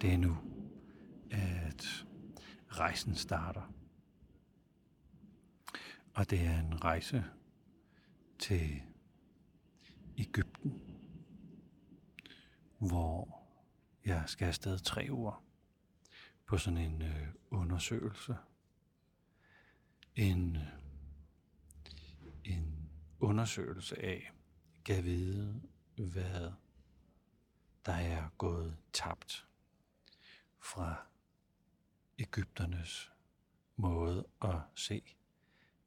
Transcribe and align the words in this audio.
Det 0.00 0.12
er 0.12 0.18
nu, 0.18 0.36
at 1.30 2.06
rejsen 2.68 3.14
starter. 3.14 3.72
Og 6.14 6.30
det 6.30 6.40
er 6.40 6.60
en 6.60 6.84
rejse 6.84 7.24
til 8.38 8.82
Ægypten, 10.18 10.80
hvor 12.78 13.42
jeg 14.04 14.24
skal 14.26 14.46
afsted 14.46 14.78
tre 14.78 15.08
uger 15.10 15.44
på 16.46 16.58
sådan 16.58 16.78
en 16.78 17.02
øh, 17.02 17.28
undersøgelse. 17.50 18.36
En, 20.14 20.58
en 22.44 22.90
undersøgelse 23.20 24.02
af, 24.02 24.32
kan 24.84 25.04
vide, 25.04 25.62
hvad 25.96 26.52
der 27.86 27.92
er 27.92 28.28
gået 28.38 28.76
tabt 28.92 29.46
fra 30.60 31.06
Ægypternes 32.18 33.12
måde 33.76 34.24
at 34.42 34.60
se 34.74 35.02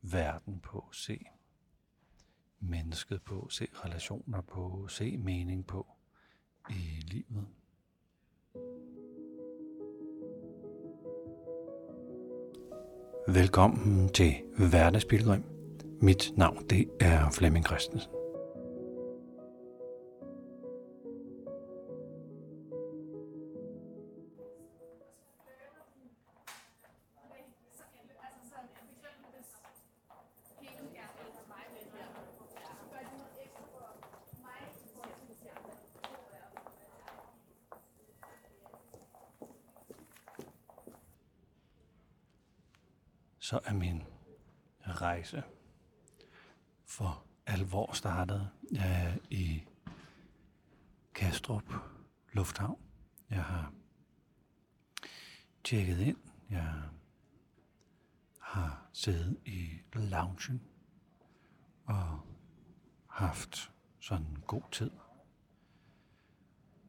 verden 0.01 0.59
på, 0.59 0.89
se 0.91 1.25
mennesket 2.59 3.21
på, 3.21 3.47
se 3.49 3.67
relationer 3.85 4.41
på, 4.41 4.87
se 4.87 5.17
mening 5.17 5.67
på 5.67 5.87
i 6.69 7.01
livet. 7.01 7.47
Velkommen 13.27 14.09
til 14.09 14.33
Hverdagsbilgrim. 14.69 15.43
Mit 16.01 16.31
navn 16.37 16.69
det 16.69 16.89
er 16.99 17.31
Flemming 17.31 17.65
Christensen. 17.65 18.18
Så 43.49 43.59
er 43.65 43.73
min 43.73 44.03
rejse 44.81 45.43
for 46.85 47.25
alvor 47.45 47.93
startet. 47.93 48.49
Jeg 48.71 49.03
er 49.05 49.17
i 49.29 49.63
Kastrup 51.13 51.73
Lufthavn. 52.33 52.81
Jeg 53.29 53.43
har 53.43 53.73
tjekket 55.63 55.99
ind. 55.99 56.17
Jeg 56.49 56.73
har 58.39 58.89
siddet 58.93 59.37
i 59.45 59.69
loungen 59.93 60.61
og 61.85 62.19
haft 63.07 63.71
sådan 63.99 64.25
en 64.25 64.43
god 64.47 64.71
tid 64.71 64.91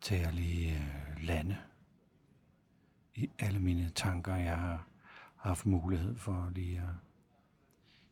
til 0.01 0.15
at 0.15 0.35
lige 0.35 0.75
øh, 0.75 1.23
lande 1.23 1.57
i 3.15 3.31
alle 3.39 3.61
mine 3.61 3.91
tanker. 3.91 4.35
Jeg 4.35 4.59
har 4.59 4.90
haft 5.41 5.67
mulighed 5.67 6.17
for 6.17 6.51
lige 6.55 6.79
at 6.79 6.95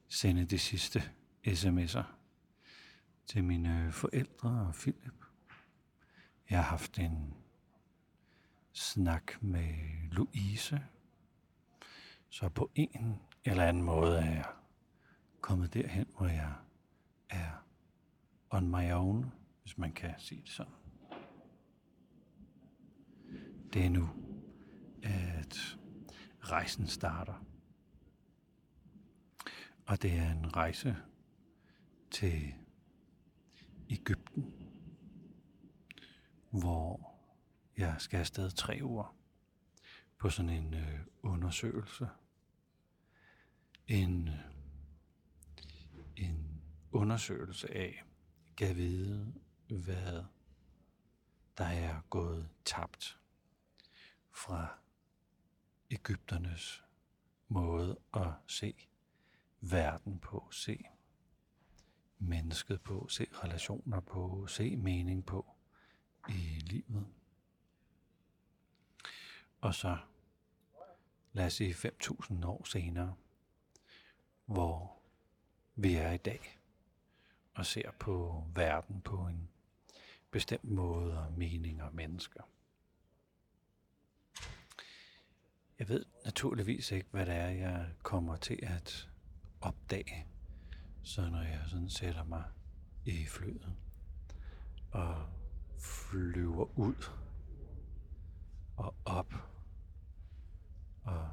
sende 0.09 0.45
de 0.45 0.59
sidste 0.59 1.03
sms'er 1.47 2.03
til 3.27 3.45
mine 3.45 3.93
forældre 3.93 4.67
og 4.67 4.75
Philip. 4.75 5.25
Jeg 6.51 6.59
har 6.59 6.71
haft 6.71 6.99
en 6.99 7.35
snak 8.73 9.43
med 9.43 9.75
Louise. 10.11 10.83
Så 12.29 12.49
på 12.49 12.71
en 12.75 13.21
eller 13.45 13.65
anden 13.65 13.83
måde 13.83 14.19
er 14.19 14.31
jeg 14.31 14.47
kommet 15.41 15.75
derhen, 15.75 16.07
hvor 16.17 16.27
jeg 16.27 16.55
er 17.29 17.65
on 18.51 18.69
my 18.69 18.93
own, 18.93 19.33
hvis 19.63 19.79
man 19.79 19.93
kan 19.93 20.15
sige 20.19 20.41
det 20.41 20.51
sådan. 20.51 20.73
Det 23.73 23.87
er 23.87 23.91
nu, 23.91 24.09
at 25.03 25.78
rejsen 26.53 26.87
starter. 26.87 27.45
Og 29.87 30.03
det 30.03 30.13
er 30.13 30.31
en 30.31 30.57
rejse 30.57 30.97
til 32.11 32.55
Ægypten, 33.91 34.55
hvor 36.51 37.15
jeg 37.77 37.95
skal 37.99 38.19
afsted 38.19 38.51
tre 38.51 38.79
uger 38.83 39.17
på 40.19 40.31
sådan 40.31 40.51
en 40.51 40.75
øh, 40.75 41.01
undersøgelse. 41.23 42.09
En, 43.87 44.31
en 46.17 46.63
undersøgelse 46.93 47.75
af, 47.75 48.05
kan 48.57 48.77
vide, 48.77 49.35
hvad 49.69 50.25
der 51.59 51.65
er 51.65 52.01
gået 52.11 52.49
tabt 52.65 53.19
fra 54.31 54.79
Ægypternes 55.91 56.85
måde 57.49 57.99
at 58.15 58.33
se 58.47 58.75
verden 59.61 60.19
på, 60.19 60.49
se 60.51 60.85
mennesket 62.19 62.81
på, 62.81 63.09
se 63.09 63.27
relationer 63.45 64.01
på, 64.01 64.47
se 64.47 64.77
mening 64.77 65.27
på 65.27 65.47
i 66.29 66.59
livet. 66.61 67.07
Og 69.61 69.75
så 69.75 69.97
lad 71.33 71.47
os 71.47 71.53
sige 71.53 71.73
5.000 71.73 72.47
år 72.47 72.65
senere, 72.65 73.15
hvor 74.45 74.99
vi 75.75 75.95
er 75.95 76.13
i 76.13 76.17
dag 76.17 76.59
og 77.55 77.67
ser 77.67 77.91
på 77.91 78.45
verden 78.55 79.01
på 79.01 79.17
en 79.27 79.49
bestemt 80.31 80.65
måde 80.65 81.19
og 81.19 81.33
mening 81.33 81.83
og 81.83 81.95
mennesker. 81.95 82.43
Jeg 85.79 85.89
ved 85.89 86.05
naturligvis 86.25 86.91
ikke, 86.93 87.09
hvad 87.11 87.27
det 87.27 87.35
er, 87.35 87.49
jeg 87.49 87.87
kommer 88.03 88.37
til 88.37 88.59
at 88.63 89.09
opdage, 89.61 90.27
så 91.03 91.29
når 91.31 91.43
jeg 91.43 91.61
sådan 91.67 91.91
sætter 91.91 92.25
mig 92.25 92.45
i 93.05 93.27
flyet 93.27 93.73
og 94.91 95.29
flyver 95.79 96.79
ud 96.79 97.11
og 98.77 98.95
op 99.05 99.35
og 101.05 101.29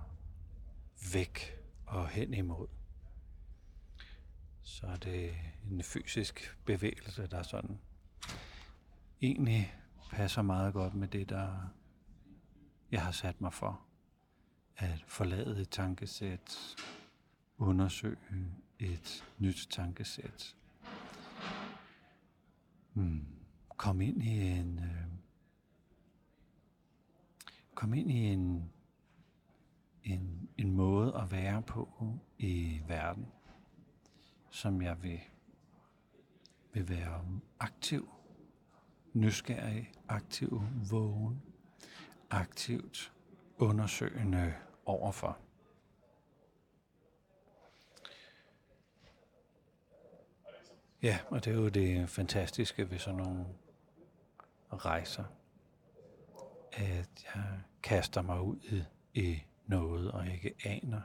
væk 1.13 1.59
og 1.85 2.09
hen 2.09 2.33
imod. 2.33 2.67
Så 4.61 4.87
er 4.87 4.95
det 4.95 5.35
en 5.71 5.83
fysisk 5.83 6.57
bevægelse, 6.65 7.27
der 7.27 7.43
sådan 7.43 7.79
egentlig 9.21 9.75
passer 10.11 10.41
meget 10.41 10.73
godt 10.73 10.93
med 10.93 11.07
det, 11.07 11.29
der 11.29 11.69
jeg 12.91 13.03
har 13.03 13.11
sat 13.11 13.41
mig 13.41 13.53
for 13.53 13.85
at 14.77 15.03
forlade 15.07 15.61
et 15.61 15.69
tankesæt, 15.69 16.75
undersøge 17.57 18.17
et 18.79 19.25
nyt 19.39 19.67
tankesæt. 19.69 20.55
Hmm. 22.93 23.25
Kom 23.77 24.01
ind 24.01 24.23
i 24.23 24.49
en 24.49 24.79
øh, 24.79 25.05
kom 27.75 27.93
ind 27.93 28.11
i 28.11 28.25
en, 28.25 28.71
en, 30.03 30.49
en 30.57 30.71
måde 30.71 31.15
at 31.15 31.31
være 31.31 31.61
på 31.61 31.89
i 32.37 32.81
verden, 32.87 33.27
som 34.49 34.81
jeg 34.81 35.03
vil, 35.03 35.19
vil 36.73 36.89
være 36.89 37.25
aktiv, 37.59 38.09
nysgerrig, 39.13 39.91
aktiv, 40.07 40.61
vågen, 40.89 41.41
aktivt 42.29 43.14
undersøgende 43.57 44.55
overfor. 44.85 45.37
Ja, 51.01 51.19
og 51.29 51.45
det 51.45 51.51
er 51.51 51.55
jo 51.55 51.69
det 51.69 52.09
fantastiske 52.09 52.89
ved 52.89 52.99
sådan 52.99 53.17
nogle 53.17 53.45
rejser, 54.71 55.23
at 56.73 57.25
jeg 57.35 57.59
kaster 57.83 58.21
mig 58.21 58.41
ud 58.41 58.59
i, 58.61 58.83
i 59.21 59.43
noget, 59.65 60.11
og 60.11 60.27
ikke 60.27 60.55
aner, 60.65 61.01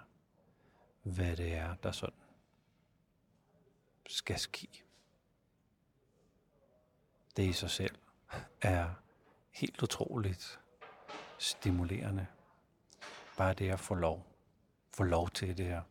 hvad 1.02 1.37
det 1.37 1.55
er, 1.55 1.75
der 1.75 1.93
sådan 1.93 2.19
skal 4.06 4.38
ske. 4.38 4.69
Det 7.37 7.43
i 7.43 7.52
sig 7.52 7.70
selv 7.70 7.97
er 8.62 8.91
helt 9.50 9.82
utroligt 9.82 10.61
stimulerende 11.38 12.26
bare 13.40 13.54
det 13.54 13.70
at 13.70 13.81
få 13.81 13.94
lov. 13.94 14.26
Få 14.94 15.02
lov 15.02 15.31
til 15.31 15.58
det 15.58 15.64
at 15.64 15.82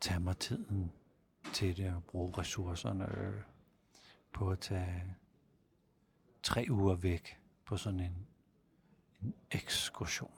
tage 0.00 0.20
mig 0.20 0.36
tiden 0.36 0.92
til 1.52 1.76
det 1.76 1.84
at 1.84 2.04
bruge 2.04 2.38
ressourcerne 2.38 3.18
øh, 3.18 3.42
på 4.32 4.50
at 4.50 4.58
tage 4.58 5.16
tre 6.42 6.66
uger 6.70 6.94
væk 6.94 7.38
på 7.64 7.76
sådan 7.76 8.00
en, 8.00 8.26
en 9.22 9.34
ekskursion. 9.50 10.32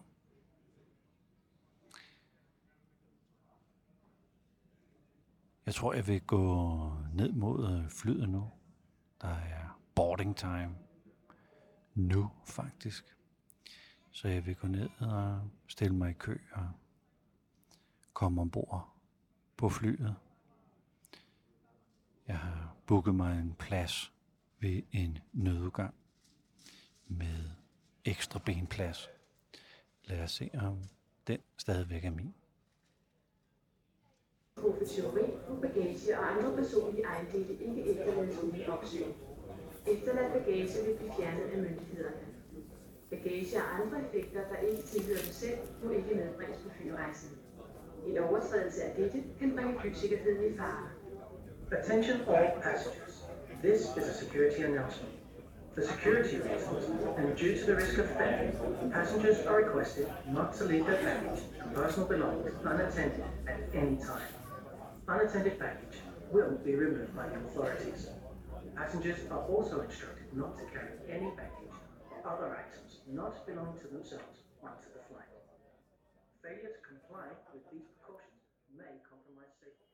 Jeg 5.66 5.74
tror, 5.74 5.94
jeg 5.94 6.06
vil 6.06 6.20
gå 6.20 6.92
ned 7.12 7.32
mod 7.32 7.72
øh, 7.72 7.90
flyet 7.90 8.28
nu. 8.28 8.50
Der 9.20 9.28
er 9.28 9.80
boarding 9.94 10.36
time. 10.36 10.76
Nu, 11.94 12.30
faktisk. 12.46 13.16
Så 14.14 14.28
jeg 14.28 14.46
vil 14.46 14.56
gå 14.56 14.66
ned 14.66 14.88
og 15.00 15.40
stille 15.68 15.96
mig 15.96 16.10
i 16.10 16.12
kø 16.12 16.36
og 16.52 16.68
komme 18.12 18.40
ombord 18.40 18.88
på 19.56 19.68
flyet. 19.68 20.16
Jeg 22.28 22.38
har 22.38 22.76
booket 22.86 23.14
mig 23.14 23.40
en 23.40 23.54
plads 23.58 24.12
ved 24.60 24.82
en 24.92 25.18
nødudgang 25.32 25.94
med 27.06 27.50
ekstra 28.04 28.38
benplads. 28.38 29.08
Lad 30.04 30.22
os 30.22 30.30
se, 30.30 30.50
om 30.54 30.78
den 31.26 31.38
stadigvæk 31.56 32.04
er 32.04 32.10
min. 32.10 32.34
Truffet 34.56 34.88
teori, 34.88 35.22
bagage 35.62 36.18
og 36.18 36.30
andre 36.30 36.56
personlige 36.56 37.04
ejendele 37.04 37.58
ikke 37.58 37.90
efterlades 37.90 38.42
uden 38.42 38.66
opsyn. 38.66 39.12
Efterladt 39.86 40.32
bagage 40.32 40.86
vil 40.86 40.96
blive 40.98 41.12
fjernet 41.18 41.42
af 41.42 41.58
myndighederne. 41.58 42.33
Bagage 43.14 43.56
og 43.56 43.66
andre 43.80 43.96
effekter, 44.04 44.40
der 44.50 44.56
ikke 44.68 44.82
tilhører 44.82 45.18
dem 45.18 45.32
selv, 45.32 45.58
må 45.84 45.90
ikke 45.90 46.14
medbringes 46.14 46.58
på 46.64 46.70
flyrejsen. 46.76 47.30
En 48.06 48.18
overtrædelse 48.18 48.82
af 48.82 48.94
dette 48.96 49.18
kan 49.38 49.54
bringe 49.54 49.80
flysikkerheden 49.80 50.52
i 50.52 50.56
fare. 50.56 50.88
Attention 51.72 52.20
all 52.28 52.48
passengers. 52.62 53.14
This 53.62 53.80
is 53.80 54.04
a 54.12 54.14
security 54.24 54.60
announcement. 54.60 55.14
For 55.74 55.82
security 55.82 56.36
reasons 56.36 56.84
and 57.18 57.36
due 57.36 57.54
to 57.58 57.64
the 57.66 57.76
risk 57.76 57.98
of 57.98 58.06
theft, 58.18 58.56
passengers 58.92 59.38
are 59.46 59.56
requested 59.64 60.06
not 60.36 60.54
to 60.58 60.64
leave 60.64 60.84
their 60.86 61.02
baggage 61.02 61.42
and 61.62 61.74
personal 61.74 62.08
belongings 62.08 62.54
unattended 62.64 63.24
at 63.48 63.60
any 63.74 63.96
time. 63.96 64.30
Unattended 65.08 65.58
baggage 65.58 65.98
will 66.32 66.52
be 66.64 66.74
removed 66.74 67.16
by 67.16 67.26
the 67.28 67.36
authorities. 67.46 68.08
Passengers 68.76 69.18
are 69.30 69.44
also 69.52 69.80
instructed 69.80 70.26
not 70.32 70.52
to 70.58 70.64
carry 70.74 70.92
any 71.16 71.30
baggage 71.40 71.63
other 72.24 72.56
actions 72.62 73.00
not 73.06 73.46
belonging 73.46 73.78
to 73.84 73.88
themselves 73.88 74.36
onto 74.62 74.88
the 74.96 75.02
flight. 75.08 75.32
Failure 76.42 76.72
to 76.76 76.82
comply 76.92 77.26
with 77.52 77.64
these 77.70 77.86
precautions 77.92 78.40
may 78.78 78.92
compromise 79.10 79.52
safety. 79.60 79.88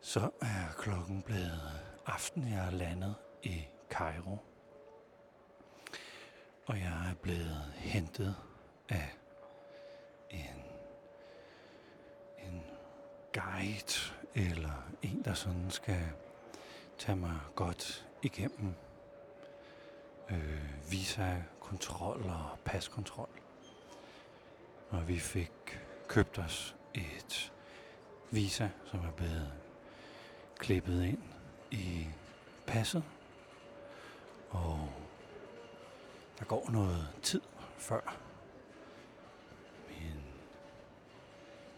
Så 0.00 0.30
er 0.40 0.72
klokken 0.78 1.22
blevet 1.22 1.60
aften. 2.06 2.48
Jeg 2.48 2.66
er 2.66 2.70
landet 2.70 3.14
i 3.42 3.66
Cairo. 3.90 4.38
Og 6.66 6.78
jeg 6.78 7.10
er 7.10 7.14
blevet 7.22 7.72
hentet 7.76 8.36
af 8.88 9.18
en, 10.30 10.62
en 12.38 12.62
guide, 13.32 14.14
eller 14.34 14.92
en, 15.02 15.22
der 15.24 15.34
sådan 15.34 15.70
skal 15.70 16.12
tage 16.98 17.16
mig 17.16 17.38
godt 17.54 18.11
igennem 18.22 18.74
øh, 20.30 20.90
visa-kontrol 20.90 22.22
og 22.22 22.58
paskontrol. 22.64 23.28
Og 24.90 25.08
vi 25.08 25.18
fik 25.18 25.80
købt 26.08 26.38
os 26.38 26.76
et 26.94 27.52
visa, 28.30 28.68
som 28.86 29.00
er 29.00 29.10
blevet 29.10 29.52
klippet 30.58 31.04
ind 31.04 31.22
i 31.70 32.06
passet. 32.66 33.04
Og 34.50 34.88
der 36.38 36.44
går 36.44 36.70
noget 36.70 37.08
tid 37.22 37.40
før 37.78 38.16
min, 39.88 40.22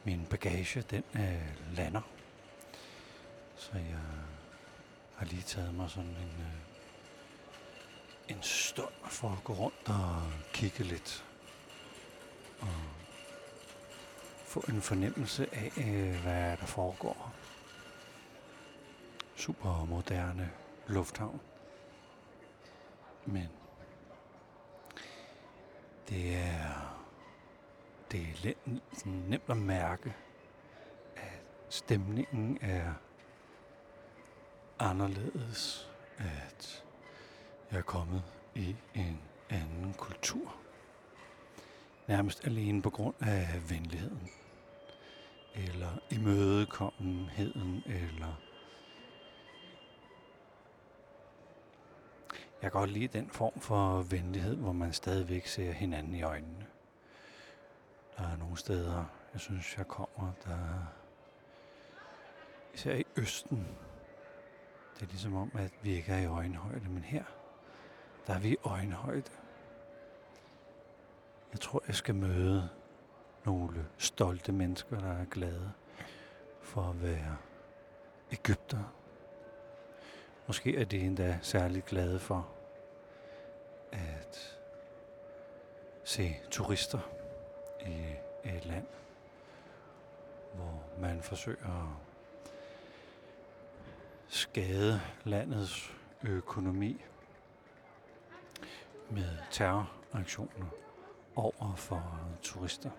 min 0.04 0.26
bagage 0.26 0.82
den 0.82 1.04
øh, 1.14 1.76
lander. 1.76 2.00
Så 3.56 3.70
jeg 3.74 4.00
har 5.16 5.26
lige 5.26 5.42
taget 5.42 5.74
mig 5.74 5.90
sådan 5.90 6.10
en, 6.10 6.34
øh, 6.38 8.36
en 8.36 8.42
stund 8.42 8.94
for 9.04 9.28
at 9.28 9.44
gå 9.44 9.52
rundt 9.52 9.88
og 9.88 10.22
kigge 10.52 10.84
lidt. 10.84 11.24
Og 12.60 12.68
få 14.44 14.64
en 14.68 14.82
fornemmelse 14.82 15.48
af, 15.54 15.72
øh, 15.76 16.22
hvad 16.22 16.56
der 16.56 16.66
foregår 16.66 17.34
super 19.36 19.84
moderne 19.84 20.50
lufthavn. 20.86 21.40
Men 23.26 23.48
det 26.08 26.36
er, 26.36 27.00
det 28.12 28.20
er 28.20 28.42
let, 28.42 28.56
nemt 29.04 29.42
at 29.48 29.56
mærke, 29.56 30.14
at 31.16 31.42
stemningen 31.68 32.58
er 32.60 32.92
anderledes, 34.84 35.90
at 36.18 36.84
jeg 37.70 37.78
er 37.78 37.82
kommet 37.82 38.22
i 38.54 38.76
en 38.94 39.20
anden 39.50 39.94
kultur. 39.98 40.54
Nærmest 42.08 42.46
alene 42.46 42.82
på 42.82 42.90
grund 42.90 43.14
af 43.20 43.70
venligheden, 43.70 44.30
eller 45.54 45.98
imødekommenheden, 46.10 47.82
eller 47.86 48.40
Jeg 52.64 52.72
kan 52.72 52.80
godt 52.80 52.90
lide 52.90 53.18
den 53.18 53.30
form 53.30 53.60
for 53.60 54.02
venlighed, 54.02 54.56
hvor 54.56 54.72
man 54.72 54.92
stadigvæk 54.92 55.46
ser 55.46 55.72
hinanden 55.72 56.14
i 56.14 56.22
øjnene. 56.22 56.66
Der 58.16 58.22
er 58.22 58.36
nogle 58.36 58.56
steder, 58.56 59.04
jeg 59.32 59.40
synes, 59.40 59.78
jeg 59.78 59.88
kommer, 59.88 60.32
der 60.44 60.58
især 62.74 62.94
i 62.94 63.04
Østen. 63.16 63.66
Det 64.94 65.02
er 65.02 65.06
ligesom 65.06 65.34
om, 65.34 65.50
at 65.54 65.70
vi 65.82 65.92
ikke 65.92 66.12
er 66.12 66.18
i 66.18 66.26
øjenhøjde, 66.26 66.88
men 66.88 67.02
her, 67.02 67.24
der 68.26 68.34
er 68.34 68.38
vi 68.38 68.48
i 68.48 68.56
øjenhøjde. 68.64 69.30
Jeg 71.52 71.60
tror, 71.60 71.82
jeg 71.86 71.94
skal 71.94 72.14
møde 72.14 72.68
nogle 73.44 73.86
stolte 73.98 74.52
mennesker, 74.52 75.00
der 75.00 75.12
er 75.12 75.24
glade 75.24 75.72
for 76.62 76.82
at 76.82 77.02
være 77.02 77.36
Ægypter. 78.32 78.94
Måske 80.46 80.76
er 80.76 80.84
de 80.84 80.98
endda 80.98 81.38
særligt 81.42 81.86
glade 81.86 82.18
for 82.18 82.48
at 83.92 84.58
se 86.04 86.36
turister 86.50 87.00
i 87.86 88.14
et 88.44 88.66
land, 88.66 88.86
hvor 90.54 90.82
man 90.98 91.22
forsøger 91.22 91.82
at 91.82 92.13
skade 94.54 95.00
landets 95.24 95.92
økonomi 96.22 97.04
med 99.10 99.28
terroraktioner 99.50 100.66
over 101.36 101.74
for 101.76 102.20
turister. 102.42 102.90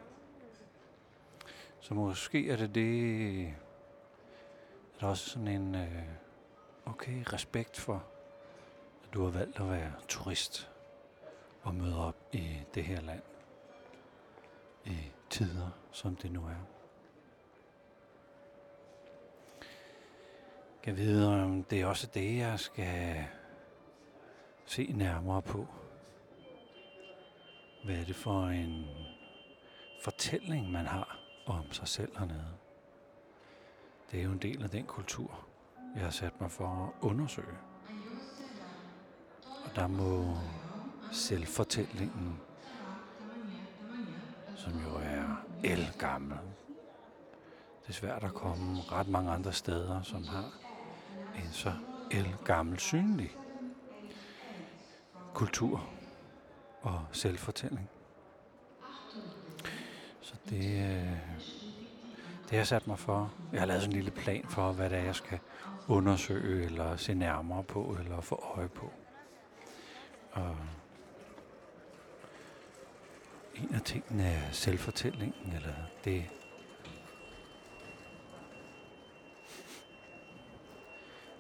Så 1.79 1.93
måske 1.93 2.49
er 2.49 2.55
det 2.55 2.75
det, 2.75 3.47
er 3.47 3.51
der 4.99 5.07
også 5.07 5.29
sådan 5.29 5.47
en 5.47 5.75
øh, 5.75 6.03
okay 6.85 7.23
respekt 7.33 7.79
for, 7.79 8.03
at 9.03 9.13
du 9.13 9.23
har 9.23 9.31
valgt 9.31 9.59
at 9.59 9.69
være 9.69 9.93
turist 10.07 10.71
og 11.61 11.75
møde 11.75 12.07
op 12.07 12.17
i 12.31 12.59
det 12.73 12.83
her 12.83 13.01
land 13.01 13.23
i 14.85 14.97
tider, 15.29 15.69
som 15.91 16.15
det 16.15 16.31
nu 16.31 16.45
er. 16.45 16.74
Jeg 20.85 20.97
ved, 20.97 21.25
om 21.25 21.63
det 21.63 21.81
er 21.81 21.85
også 21.85 22.07
det, 22.13 22.37
jeg 22.37 22.59
skal 22.59 23.25
se 24.65 24.91
nærmere 24.95 25.41
på. 25.41 25.67
Hvad 27.85 27.95
er 27.95 28.03
det 28.03 28.15
for 28.15 28.47
en 28.47 28.85
fortælling, 30.01 30.71
man 30.71 30.85
har 30.85 31.19
om 31.45 31.71
sig 31.71 31.87
selv 31.87 32.17
hernede? 32.17 32.47
Det 34.11 34.19
er 34.19 34.23
jo 34.23 34.31
en 34.31 34.37
del 34.37 34.63
af 34.63 34.69
den 34.69 34.85
kultur, 34.85 35.47
jeg 35.95 36.03
har 36.03 36.09
sat 36.09 36.41
mig 36.41 36.51
for 36.51 36.67
at 36.67 37.07
undersøge. 37.07 37.57
Og 39.65 39.75
der 39.75 39.87
må 39.87 40.37
selvfortællingen, 41.11 42.39
som 44.55 44.73
jo 44.73 44.95
er 44.95 45.45
elgammel. 45.63 46.37
Det 47.81 47.89
er 47.89 47.93
svært 47.93 48.23
at 48.23 48.33
komme 48.33 48.81
ret 48.81 49.07
mange 49.07 49.31
andre 49.31 49.53
steder, 49.53 50.01
som 50.01 50.23
har 50.23 50.64
en 51.37 51.51
så 51.51 51.73
elgammel 52.11 52.79
synlig 52.79 53.31
kultur 55.33 55.89
og 56.81 57.05
selvfortælling. 57.11 57.89
Så 60.21 60.33
det, 60.49 60.65
øh, 60.65 61.17
det 62.41 62.49
har 62.49 62.57
jeg 62.57 62.67
sat 62.67 62.87
mig 62.87 62.99
for. 62.99 63.33
Jeg 63.51 63.61
har 63.61 63.65
lavet 63.65 63.81
sådan 63.81 63.95
en 63.95 64.03
lille 64.03 64.11
plan 64.11 64.45
for, 64.49 64.71
hvad 64.71 64.89
det 64.89 64.97
er, 64.97 65.03
jeg 65.03 65.15
skal 65.15 65.39
undersøge, 65.87 66.65
eller 66.65 66.97
se 66.97 67.13
nærmere 67.13 67.63
på, 67.63 67.97
eller 67.99 68.21
få 68.21 68.43
øje 68.55 68.67
på. 68.67 68.91
Og 70.31 70.57
en 73.55 73.75
af 73.75 73.81
tingene 73.81 74.23
er 74.23 74.51
selvfortællingen, 74.51 75.53
eller 75.53 75.73
det, 76.03 76.25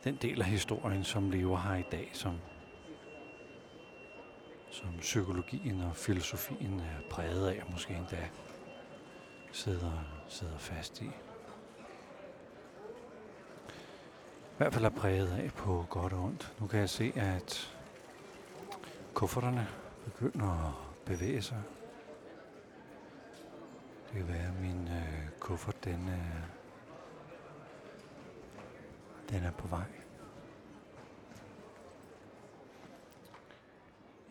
den 0.05 0.15
del 0.15 0.41
af 0.41 0.47
historien, 0.47 1.03
som 1.03 1.29
lever 1.29 1.57
her 1.57 1.75
i 1.75 1.85
dag, 1.91 2.09
som, 2.13 2.35
som 4.71 4.89
psykologien 4.99 5.81
og 5.81 5.95
filosofien 5.95 6.79
er 6.79 7.09
præget 7.09 7.47
af, 7.47 7.61
og 7.65 7.71
måske 7.71 7.93
endda 7.93 8.29
sidder, 9.51 9.91
sidder 10.27 10.57
fast 10.57 11.01
i. 11.01 11.05
I 14.55 14.57
hvert 14.57 14.73
fald 14.73 14.85
er 14.85 14.89
præget 14.89 15.37
af 15.37 15.51
på 15.53 15.85
godt 15.89 16.13
og 16.13 16.23
ondt. 16.23 16.53
Nu 16.59 16.67
kan 16.67 16.79
jeg 16.79 16.89
se, 16.89 17.13
at 17.15 17.75
kufferterne 19.13 19.67
begynder 20.05 20.67
at 20.67 20.73
bevæge 21.05 21.41
sig. 21.41 21.61
Det 24.07 24.13
kan 24.13 24.27
være, 24.27 24.47
at 24.47 24.61
min 24.61 24.87
øh, 24.87 25.29
kuffert, 25.39 25.83
den 25.83 26.09
øh, 26.09 26.54
den 29.29 29.43
er 29.43 29.51
på 29.51 29.67
vej. 29.67 29.85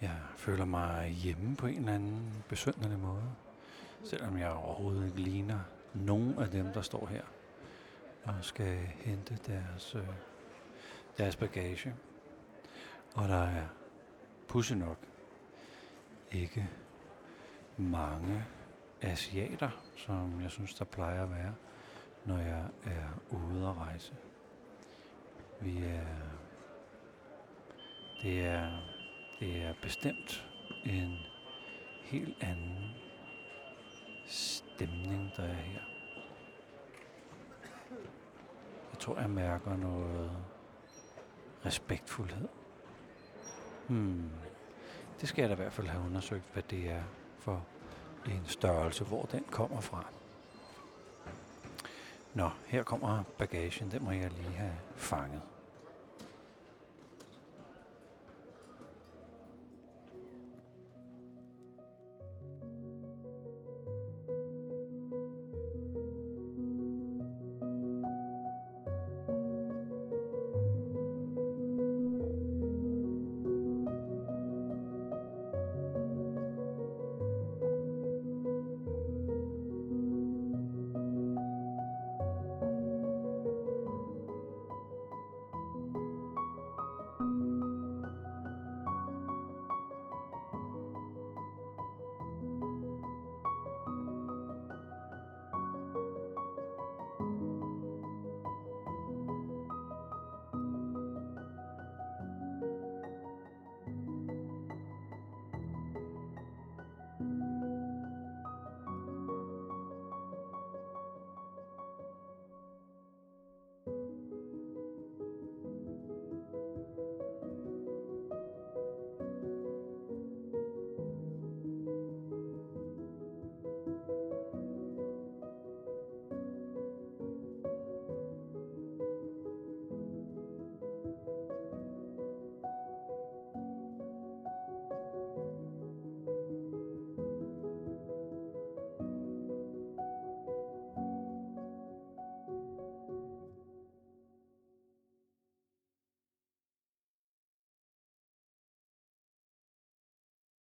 Jeg 0.00 0.16
føler 0.36 0.64
mig 0.64 1.08
hjemme 1.08 1.56
på 1.56 1.66
en 1.66 1.78
eller 1.78 1.94
anden 1.94 2.44
besynderlig 2.48 2.98
måde. 2.98 3.34
Selvom 4.04 4.38
jeg 4.38 4.50
overhovedet 4.50 5.06
ikke 5.06 5.20
ligner 5.20 5.60
nogen 5.94 6.38
af 6.38 6.50
dem, 6.50 6.72
der 6.72 6.82
står 6.82 7.06
her 7.06 7.22
og 8.24 8.34
skal 8.40 8.76
hente 8.76 9.38
deres, 9.46 9.94
øh, 9.94 10.08
deres 11.18 11.36
bagage. 11.36 11.94
Og 13.14 13.28
der 13.28 13.42
er 13.42 13.66
pusse 14.48 14.74
nok 14.74 14.98
ikke 16.32 16.70
mange 17.76 18.44
asiater, 19.02 19.70
som 19.96 20.40
jeg 20.40 20.50
synes, 20.50 20.74
der 20.74 20.84
plejer 20.84 21.22
at 21.22 21.30
være, 21.30 21.54
når 22.24 22.38
jeg 22.38 22.64
er 22.84 23.08
ude 23.30 23.68
at 23.68 23.76
rejse. 23.76 24.14
Vi 25.64 25.84
er... 25.84 26.06
Det 28.22 28.46
er, 28.46 28.70
det 29.40 29.62
er 29.62 29.74
bestemt 29.82 30.48
en 30.84 31.18
helt 32.02 32.42
anden 32.42 32.94
stemning, 34.26 35.32
der 35.36 35.42
er 35.42 35.54
her. 35.54 35.80
Jeg 38.92 38.98
tror, 38.98 39.20
jeg 39.20 39.30
mærker 39.30 39.76
noget 39.76 40.30
respektfuldhed. 41.66 42.48
Hmm. 43.88 44.30
Det 45.20 45.28
skal 45.28 45.42
jeg 45.42 45.48
da 45.48 45.54
i 45.54 45.62
hvert 45.62 45.72
fald 45.72 45.86
have 45.86 46.04
undersøgt, 46.04 46.44
hvad 46.52 46.62
det 46.62 46.90
er 46.90 47.02
for 47.38 47.64
en 48.26 48.42
størrelse, 48.46 49.04
hvor 49.04 49.22
den 49.22 49.44
kommer 49.50 49.80
fra. 49.80 50.04
Nå, 52.34 52.50
her 52.66 52.82
kommer 52.82 53.22
bagagen. 53.38 53.90
Den 53.90 54.04
må 54.04 54.10
jeg 54.10 54.30
lige 54.30 54.56
have 54.56 54.76
fanget. 54.96 55.42